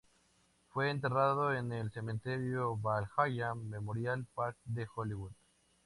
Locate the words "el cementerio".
1.71-2.75